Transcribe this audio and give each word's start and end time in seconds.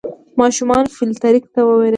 ماشومان 0.39 0.83
فلیریک 0.95 1.45
ته 1.53 1.59
ویرېدل. 1.65 1.89